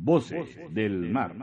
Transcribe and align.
Voces 0.00 0.56
del 0.70 1.10
mar. 1.10 1.34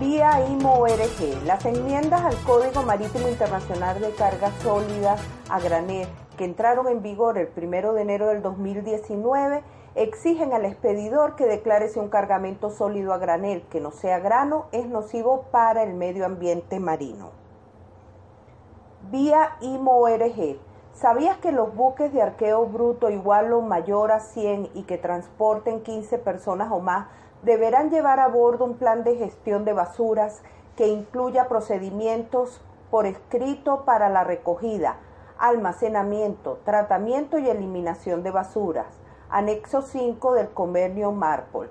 Vía 0.00 0.46
IMO-ORG, 0.48 1.44
las 1.46 1.64
enmiendas 1.64 2.22
al 2.22 2.36
Código 2.42 2.82
Marítimo 2.82 3.28
Internacional 3.28 4.00
de 4.00 4.10
Cargas 4.14 4.52
Sólidas 4.62 5.20
a 5.48 5.60
granel 5.60 6.08
que 6.36 6.44
entraron 6.44 6.88
en 6.88 7.02
vigor 7.02 7.38
el 7.38 7.48
1 7.56 7.92
de 7.92 8.02
enero 8.02 8.26
del 8.26 8.42
2019 8.42 9.62
exigen 9.96 10.52
al 10.52 10.66
expedidor 10.66 11.36
que 11.36 11.46
declare 11.46 11.88
si 11.88 11.98
un 11.98 12.10
cargamento 12.10 12.68
sólido 12.68 13.14
a 13.14 13.18
granel 13.18 13.62
que 13.70 13.80
no 13.80 13.90
sea 13.90 14.18
grano 14.18 14.66
es 14.70 14.86
nocivo 14.86 15.46
para 15.50 15.82
el 15.82 15.94
medio 15.94 16.26
ambiente 16.26 16.78
marino. 16.78 17.30
Vía 19.10 19.56
IMO-ORG. 19.60 20.58
¿Sabías 20.92 21.38
que 21.38 21.50
los 21.50 21.74
buques 21.74 22.12
de 22.12 22.22
arqueo 22.22 22.66
bruto 22.66 23.08
igual 23.08 23.52
o 23.54 23.62
mayor 23.62 24.12
a 24.12 24.20
100 24.20 24.70
y 24.74 24.82
que 24.82 24.98
transporten 24.98 25.82
15 25.82 26.18
personas 26.18 26.70
o 26.70 26.80
más 26.80 27.06
deberán 27.42 27.90
llevar 27.90 28.20
a 28.20 28.28
bordo 28.28 28.64
un 28.64 28.74
plan 28.74 29.02
de 29.02 29.16
gestión 29.16 29.64
de 29.64 29.72
basuras 29.72 30.42
que 30.76 30.88
incluya 30.88 31.48
procedimientos 31.48 32.60
por 32.90 33.06
escrito 33.06 33.84
para 33.84 34.10
la 34.10 34.24
recogida, 34.24 34.96
almacenamiento, 35.38 36.58
tratamiento 36.64 37.38
y 37.38 37.48
eliminación 37.48 38.22
de 38.22 38.30
basuras? 38.30 39.05
Anexo 39.28 39.82
5 39.82 40.34
del 40.34 40.50
convenio 40.50 41.10
Marpol. 41.10 41.68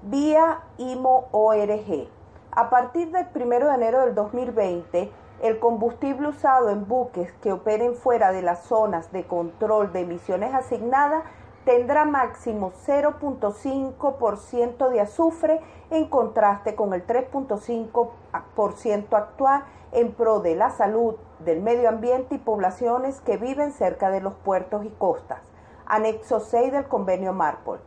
Vía 0.00 0.62
IMO-ORG. 0.78 2.08
A 2.50 2.70
partir 2.70 3.10
del 3.10 3.26
1 3.34 3.68
de 3.68 3.74
enero 3.74 4.00
del 4.00 4.14
2020, 4.14 5.12
el 5.42 5.58
combustible 5.58 6.28
usado 6.28 6.70
en 6.70 6.88
buques 6.88 7.30
que 7.42 7.52
operen 7.52 7.94
fuera 7.94 8.32
de 8.32 8.40
las 8.40 8.62
zonas 8.62 9.12
de 9.12 9.26
control 9.26 9.92
de 9.92 10.00
emisiones 10.00 10.54
asignadas 10.54 11.24
tendrá 11.66 12.06
máximo 12.06 12.72
0.5% 12.86 14.88
de 14.88 15.00
azufre 15.02 15.60
en 15.90 16.08
contraste 16.08 16.74
con 16.74 16.94
el 16.94 17.06
3.5% 17.06 19.14
actual 19.14 19.64
en 19.92 20.12
pro 20.12 20.40
de 20.40 20.56
la 20.56 20.70
salud, 20.70 21.16
del 21.40 21.60
medio 21.60 21.90
ambiente 21.90 22.36
y 22.36 22.38
poblaciones 22.38 23.20
que 23.20 23.36
viven 23.36 23.72
cerca 23.72 24.08
de 24.08 24.22
los 24.22 24.32
puertos 24.32 24.86
y 24.86 24.88
costas. 24.88 25.51
Anexo 25.94 26.40
6 26.40 26.72
del 26.72 26.88
convenio 26.88 27.34
Marpol. 27.34 27.78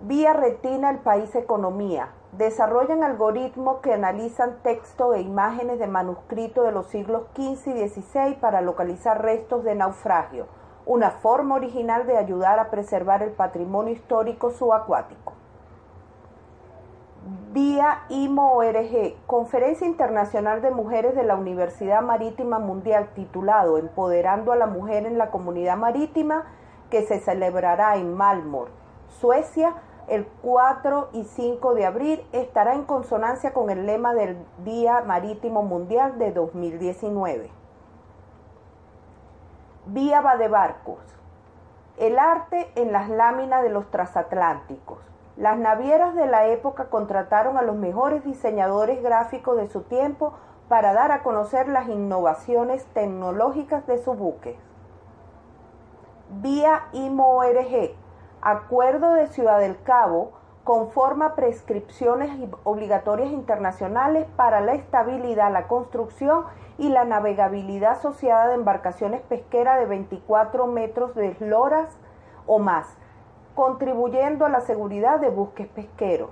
Vía 0.00 0.32
Retina 0.32 0.88
el 0.88 1.00
País 1.00 1.34
Economía. 1.34 2.08
Desarrollan 2.32 3.04
algoritmos 3.04 3.80
que 3.80 3.92
analizan 3.92 4.62
texto 4.62 5.12
e 5.12 5.20
imágenes 5.20 5.78
de 5.78 5.88
manuscrito 5.88 6.62
de 6.62 6.72
los 6.72 6.86
siglos 6.86 7.24
XV 7.36 7.76
y 7.76 7.86
XVI 7.86 8.36
para 8.40 8.62
localizar 8.62 9.20
restos 9.20 9.62
de 9.62 9.74
naufragio 9.74 10.46
una 10.86 11.10
forma 11.10 11.54
original 11.56 12.06
de 12.06 12.16
ayudar 12.16 12.58
a 12.58 12.70
preservar 12.70 13.22
el 13.22 13.32
patrimonio 13.32 13.92
histórico 13.92 14.52
subacuático. 14.52 15.34
Vía 17.52 18.02
IMO-ORG, 18.08 19.14
Conferencia 19.26 19.86
Internacional 19.86 20.60
de 20.60 20.70
Mujeres 20.72 21.14
de 21.14 21.22
la 21.22 21.36
Universidad 21.36 22.02
Marítima 22.02 22.58
Mundial 22.58 23.10
titulado 23.14 23.78
Empoderando 23.78 24.52
a 24.52 24.56
la 24.56 24.66
Mujer 24.66 25.06
en 25.06 25.18
la 25.18 25.30
Comunidad 25.30 25.76
Marítima, 25.76 26.46
que 26.90 27.02
se 27.02 27.20
celebrará 27.20 27.96
en 27.96 28.14
Malmor, 28.14 28.70
Suecia, 29.20 29.74
el 30.08 30.26
4 30.42 31.10
y 31.12 31.24
5 31.24 31.74
de 31.74 31.86
abril, 31.86 32.26
estará 32.32 32.74
en 32.74 32.84
consonancia 32.84 33.52
con 33.52 33.70
el 33.70 33.86
lema 33.86 34.14
del 34.14 34.36
Día 34.64 35.02
Marítimo 35.02 35.62
Mundial 35.62 36.18
de 36.18 36.32
2019. 36.32 37.50
Vía 39.86 40.22
de 40.38 40.48
barcos. 40.48 40.98
El 41.98 42.18
arte 42.18 42.72
en 42.74 42.92
las 42.92 43.08
láminas 43.08 43.62
de 43.62 43.68
los 43.68 43.90
transatlánticos. 43.90 45.11
Las 45.36 45.58
navieras 45.58 46.14
de 46.14 46.26
la 46.26 46.46
época 46.46 46.86
contrataron 46.90 47.56
a 47.56 47.62
los 47.62 47.76
mejores 47.76 48.24
diseñadores 48.24 49.02
gráficos 49.02 49.56
de 49.56 49.68
su 49.68 49.82
tiempo 49.82 50.34
para 50.68 50.92
dar 50.92 51.10
a 51.10 51.22
conocer 51.22 51.68
las 51.68 51.88
innovaciones 51.88 52.84
tecnológicas 52.94 53.86
de 53.86 53.98
sus 53.98 54.16
buques. 54.16 54.56
Vía 56.28 56.84
IMO-ORG, 56.92 57.94
Acuerdo 58.42 59.14
de 59.14 59.28
Ciudad 59.28 59.58
del 59.58 59.80
Cabo, 59.82 60.32
conforma 60.64 61.34
prescripciones 61.34 62.30
obligatorias 62.64 63.30
internacionales 63.30 64.26
para 64.36 64.60
la 64.60 64.74
estabilidad, 64.74 65.52
la 65.52 65.66
construcción 65.66 66.44
y 66.78 66.88
la 66.88 67.04
navegabilidad 67.04 67.92
asociada 67.92 68.48
de 68.48 68.54
embarcaciones 68.54 69.22
pesqueras 69.22 69.78
de 69.78 69.86
24 69.86 70.66
metros 70.66 71.14
de 71.14 71.28
esloras 71.28 71.96
o 72.46 72.58
más, 72.58 72.96
contribuyendo 73.54 74.46
a 74.46 74.48
la 74.48 74.60
seguridad 74.60 75.20
de 75.20 75.28
buques 75.28 75.68
pesqueros. 75.68 76.30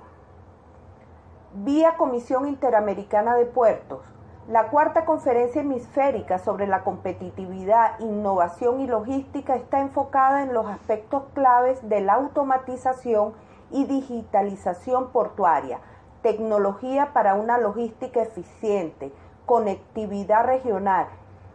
Vía 1.53 1.97
Comisión 1.97 2.49
Interamericana 2.49 3.35
de 3.35 3.45
Puertos, 3.45 4.01
la 4.49 4.69
cuarta 4.69 5.05
conferencia 5.05 5.61
hemisférica 5.61 6.39
sobre 6.39 6.67
la 6.67 6.83
competitividad, 6.83 7.99
innovación 8.01 8.81
y 8.81 8.87
logística 8.87 9.55
está 9.55 9.81
enfocada 9.81 10.43
en 10.43 10.55
los 10.55 10.67
aspectos 10.67 11.25
claves 11.35 11.89
de 11.89 12.01
la 12.01 12.15
automatización 12.15 13.35
y 13.71 13.85
digitalización 13.85 15.11
portuaria, 15.11 15.81
tecnología 16.23 17.13
para 17.13 17.35
una 17.35 17.59
logística 17.59 18.23
eficiente, 18.23 19.13
conectividad 19.47 20.47
regional 20.47 21.07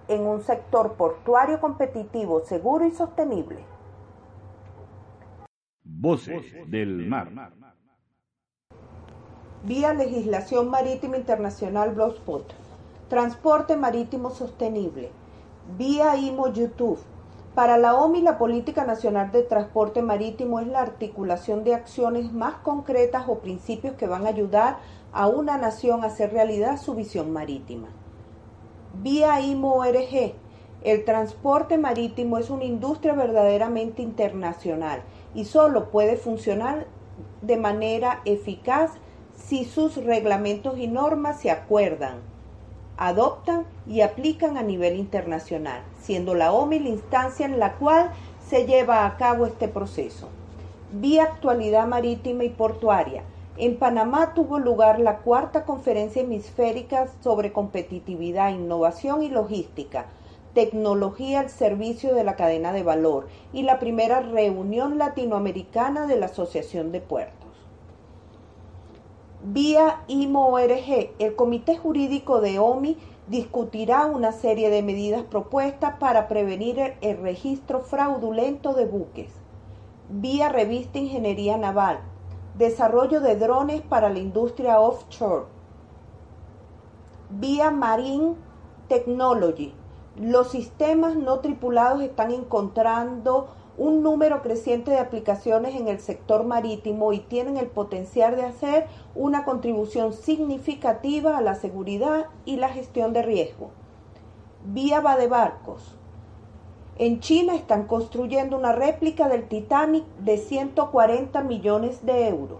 en 0.08 0.28
un 0.28 0.42
sector 0.42 0.94
portuario 0.94 1.59
competitivo, 1.59 2.42
seguro 2.42 2.86
y 2.86 2.92
sostenible. 2.92 3.75
Voces 5.97 6.44
del 6.67 7.07
mar. 7.07 7.31
Vía 9.63 9.94
legislación 9.94 10.69
marítima 10.69 11.16
internacional 11.16 11.95
Blogspot. 11.95 12.53
Transporte 13.07 13.78
marítimo 13.78 14.29
sostenible. 14.29 15.11
Vía 15.78 16.17
IMO 16.17 16.51
YouTube. 16.51 17.00
Para 17.55 17.78
la 17.78 17.95
OMI, 17.95 18.22
la 18.22 18.38
Política 18.38 18.84
Nacional 18.84 19.31
de 19.31 19.44
Transporte 19.44 20.01
Marítimo 20.01 20.59
es 20.59 20.67
la 20.67 20.81
articulación 20.81 21.63
de 21.63 21.73
acciones 21.73 22.34
más 22.34 22.55
concretas 22.55 23.23
o 23.29 23.39
principios 23.39 23.95
que 23.95 24.07
van 24.07 24.25
a 24.25 24.29
ayudar 24.29 24.79
a 25.13 25.28
una 25.28 25.57
nación 25.57 26.03
a 26.03 26.07
hacer 26.07 26.34
realidad 26.34 26.78
su 26.78 26.94
visión 26.94 27.31
marítima. 27.31 27.88
Vía 29.01 29.39
IMO-ORG, 29.39 30.34
el 30.85 31.03
transporte 31.03 31.79
marítimo 31.79 32.38
es 32.38 32.51
una 32.51 32.63
industria 32.63 33.13
verdaderamente 33.13 34.03
internacional 34.03 35.01
y 35.34 35.46
solo 35.46 35.90
puede 35.90 36.16
funcionar 36.16 36.85
de 37.41 37.57
manera 37.57 38.22
eficaz 38.23 38.91
si 39.35 39.66
sus 39.66 39.96
reglamentos 39.96 40.78
y 40.78 40.85
normas 40.85 41.40
se 41.40 41.50
acuerdan, 41.50 42.18
adoptan 42.97 43.66
y 43.88 44.01
aplican 44.01 44.57
a 44.57 44.62
nivel 44.62 44.96
internacional, 44.97 45.81
siendo 46.00 46.35
la 46.35 46.51
OMI 46.51 46.78
la 46.78 46.90
instancia 46.90 47.47
en 47.47 47.59
la 47.59 47.73
cual 47.73 48.12
se 48.47 48.67
lleva 48.67 49.07
a 49.07 49.17
cabo 49.17 49.47
este 49.47 49.67
proceso. 49.67 50.29
Vía 50.91 51.23
actualidad 51.23 51.88
marítima 51.88 52.44
y 52.44 52.50
portuaria, 52.50 53.23
en 53.57 53.78
Panamá 53.78 54.35
tuvo 54.35 54.59
lugar 54.59 55.00
la 55.00 55.17
cuarta 55.17 55.66
conferencia 55.66 56.22
hemisférica 56.22 57.07
sobre 57.23 57.52
competitividad, 57.52 58.52
innovación 58.52 59.23
y 59.23 59.29
logística, 59.29 60.06
tecnología 60.55 61.41
al 61.41 61.49
servicio 61.49 62.16
de 62.16 62.23
la 62.23 62.35
cadena 62.35 62.71
de 62.73 62.81
valor 62.81 63.27
y 63.53 63.61
la 63.61 63.77
primera 63.77 64.21
reunión 64.21 64.97
latinoamericana 64.97 66.07
de 66.07 66.17
la 66.17 66.25
Asociación 66.25 66.91
de 66.91 67.01
Puertos. 67.01 67.35
Vía 69.43 70.02
IMO-ORG, 70.07 71.11
el 71.19 71.35
Comité 71.35 71.78
Jurídico 71.78 72.41
de 72.41 72.57
OMI 72.57 72.97
discutirá 73.28 74.05
una 74.07 74.31
serie 74.31 74.72
de 74.72 74.81
medidas 74.81 75.23
propuestas 75.23 75.97
para 75.99 76.28
prevenir 76.28 76.96
el 77.01 77.17
registro 77.17 77.81
fraudulento 77.81 78.73
de 78.73 78.85
buques. 78.85 79.31
Vía 80.09 80.49
Revista 80.49 80.97
Ingeniería 80.97 81.58
Naval, 81.58 81.99
Desarrollo 82.58 83.19
de 83.19 83.35
drones 83.35 83.81
para 83.81 84.09
la 84.09 84.19
industria 84.19 84.79
offshore. 84.79 85.47
Vía 87.29 87.69
Marine 87.69 88.35
Technology. 88.87 89.73
Los 90.20 90.52
sistemas 90.52 91.16
no 91.16 91.40
tripulados 91.40 92.02
están 92.02 92.32
encontrando 92.32 93.50
un 93.78 94.02
número 94.02 94.41
creciente 94.41 94.91
de 94.91 95.00
aplicaciones 95.00 95.76
en 95.76 95.90
el 95.90 96.00
sector 96.00 96.46
marítimo 96.46 97.12
y 97.12 97.20
tienen 97.20 97.58
el 97.58 97.67
potencial 97.67 98.38
de 98.38 98.44
hacer 98.44 98.88
una 99.14 99.44
contribución 99.44 100.14
significativa 100.14 101.38
a 101.38 101.41
la 101.41 101.56
seguridad 101.56 102.28
y 102.46 102.56
la 102.56 102.70
gestión 102.70 103.12
de 103.12 103.23
riesgo. 103.23 103.72
Vía 104.64 105.02
de 105.02 105.28
barcos. 105.28 105.97
En 106.97 107.20
China 107.20 107.53
están 107.53 107.88
construyendo 107.88 108.58
una 108.58 108.72
réplica 108.72 109.28
del 109.28 109.50
Titanic 109.50 110.06
de 110.20 110.38
140 110.38 111.41
millones 111.41 112.06
de 112.06 112.29
euros. 112.29 112.59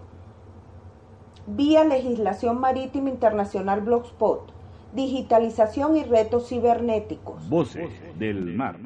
vía 1.46 1.84
legislación 1.84 2.60
marítima 2.60 3.08
internacional 3.08 3.80
Blogspot, 3.80 4.52
digitalización 4.96 5.96
y 5.96 6.02
retos 6.02 6.48
cibernéticos. 6.48 7.48
Voces 7.48 7.90
del 8.18 8.56
mar. 8.56 8.80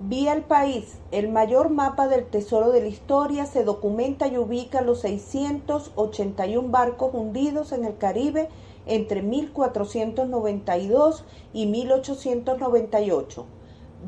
Vía 0.00 0.32
el 0.32 0.40
país, 0.42 0.98
el 1.10 1.28
mayor 1.28 1.68
mapa 1.70 2.08
del 2.08 2.24
tesoro 2.24 2.72
de 2.72 2.80
la 2.80 2.88
historia 2.88 3.44
se 3.46 3.62
documenta 3.62 4.26
y 4.26 4.38
ubica 4.38 4.80
los 4.80 5.02
681 5.02 6.70
barcos 6.70 7.10
hundidos 7.12 7.72
en 7.72 7.84
el 7.84 7.98
Caribe 7.98 8.48
entre 8.86 9.20
1492 9.22 11.24
y 11.52 11.66
1898. 11.66 13.46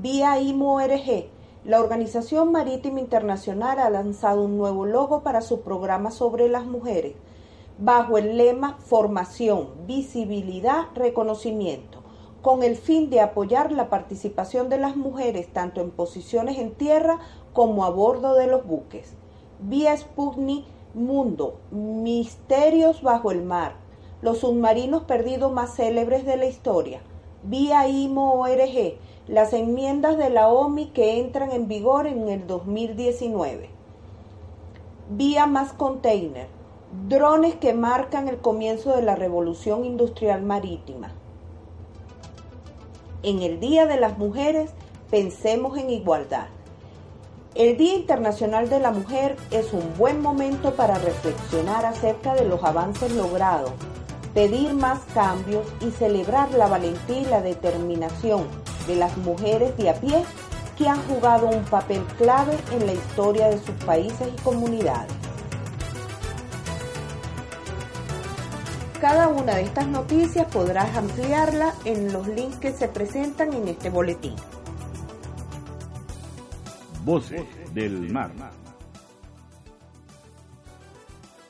Vía 0.00 0.40
IMO-RG, 0.40 1.26
la 1.64 1.80
Organización 1.80 2.50
Marítima 2.50 2.98
Internacional 3.00 3.78
ha 3.78 3.88
lanzado 3.88 4.42
un 4.44 4.58
nuevo 4.58 4.86
logo 4.86 5.22
para 5.22 5.42
su 5.42 5.60
programa 5.60 6.10
sobre 6.10 6.48
las 6.48 6.66
mujeres, 6.66 7.14
bajo 7.78 8.18
el 8.18 8.36
lema 8.36 8.76
Formación, 8.78 9.68
Visibilidad, 9.86 10.86
Reconocimiento 10.94 12.04
con 12.44 12.62
el 12.62 12.76
fin 12.76 13.08
de 13.08 13.22
apoyar 13.22 13.72
la 13.72 13.88
participación 13.88 14.68
de 14.68 14.76
las 14.76 14.96
mujeres 14.96 15.48
tanto 15.50 15.80
en 15.80 15.90
posiciones 15.90 16.58
en 16.58 16.74
tierra 16.74 17.18
como 17.54 17.86
a 17.86 17.90
bordo 17.90 18.34
de 18.34 18.46
los 18.46 18.66
buques. 18.66 19.14
Vía 19.60 19.96
Sputnik 19.96 20.66
Mundo, 20.92 21.56
Misterios 21.70 23.00
bajo 23.00 23.30
el 23.30 23.42
mar, 23.42 23.76
los 24.20 24.40
submarinos 24.40 25.04
perdidos 25.04 25.52
más 25.52 25.74
célebres 25.74 26.26
de 26.26 26.36
la 26.36 26.44
historia. 26.44 27.00
Vía 27.44 27.88
IMO-ORG, 27.88 28.98
las 29.26 29.54
enmiendas 29.54 30.18
de 30.18 30.28
la 30.28 30.48
OMI 30.48 30.88
que 30.88 31.20
entran 31.20 31.50
en 31.50 31.66
vigor 31.66 32.06
en 32.06 32.28
el 32.28 32.46
2019. 32.46 33.70
Vía 35.08 35.46
Más 35.46 35.72
Container, 35.72 36.48
drones 37.08 37.54
que 37.56 37.74
marcan 37.74 38.28
el 38.28 38.38
comienzo 38.38 38.96
de 38.96 39.02
la 39.02 39.14
revolución 39.14 39.84
industrial 39.84 40.42
marítima 40.42 41.12
en 43.24 43.40
el 43.40 43.58
Día 43.58 43.86
de 43.86 43.98
las 43.98 44.18
Mujeres 44.18 44.70
pensemos 45.10 45.78
en 45.78 45.88
igualdad. 45.88 46.46
El 47.54 47.76
Día 47.76 47.94
Internacional 47.94 48.68
de 48.68 48.80
la 48.80 48.90
Mujer 48.90 49.36
es 49.50 49.72
un 49.72 49.96
buen 49.96 50.20
momento 50.20 50.74
para 50.74 50.98
reflexionar 50.98 51.86
acerca 51.86 52.34
de 52.34 52.44
los 52.44 52.62
avances 52.62 53.12
logrados, 53.12 53.70
pedir 54.34 54.74
más 54.74 55.00
cambios 55.14 55.66
y 55.80 55.90
celebrar 55.90 56.52
la 56.52 56.66
valentía 56.66 57.20
y 57.20 57.24
la 57.24 57.40
determinación 57.40 58.46
de 58.86 58.96
las 58.96 59.16
mujeres 59.16 59.74
de 59.78 59.88
a 59.88 59.94
pie 59.94 60.22
que 60.76 60.86
han 60.86 61.00
jugado 61.08 61.46
un 61.46 61.64
papel 61.64 62.02
clave 62.18 62.58
en 62.72 62.86
la 62.86 62.92
historia 62.92 63.48
de 63.48 63.58
sus 63.58 63.74
países 63.86 64.28
y 64.36 64.42
comunidades. 64.42 65.23
Cada 69.04 69.28
una 69.28 69.56
de 69.56 69.64
estas 69.64 69.86
noticias 69.86 70.46
podrás 70.46 70.96
ampliarla 70.96 71.74
en 71.84 72.10
los 72.10 72.26
links 72.26 72.56
que 72.56 72.72
se 72.72 72.88
presentan 72.88 73.52
en 73.52 73.68
este 73.68 73.90
boletín. 73.90 74.34
Voces 77.04 77.44
del 77.74 78.10
mar. 78.10 78.30